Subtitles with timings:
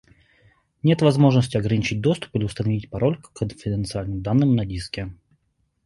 [0.81, 5.13] Нет возможности ограничить доступ или установить пароль к конфиденциальным данным на диске